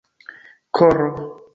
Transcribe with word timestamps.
koro 0.75 1.07